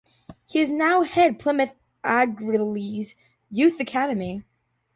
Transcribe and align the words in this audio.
He 0.47 0.59
is 0.59 0.71
now 0.71 1.03
head 1.03 1.37
Plymouth 1.37 1.75
Argyle's 2.03 3.13
Youth 3.51 3.79
Academy. 3.79 4.41